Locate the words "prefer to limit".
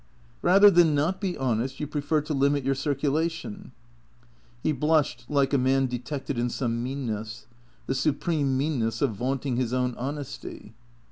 1.85-2.63